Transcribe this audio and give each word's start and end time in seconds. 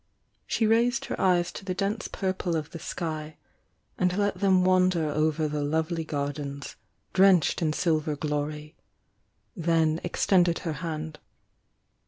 She 0.47 0.65
raised 0.65 1.05
her 1.05 1.21
eyes 1.21 1.51
to 1.51 1.63
the 1.63 1.75
dense 1.75 2.07
purple 2.07 2.55
of 2.55 2.71
the 2.71 2.79
sky, 2.79 3.37
and 3.99 4.17
let 4.17 4.39
them 4.39 4.65
wander 4.65 5.11
over 5.11 5.47
the 5.47 5.63
lovely 5.63 6.03
gardens, 6.03 6.75
drenched 7.13 7.61
in 7.61 7.71
silver 7.71 8.15
glory— 8.15 8.73
then 9.55 10.01
extended 10.03 10.57
her 10.65 10.73
hand. 10.81 11.19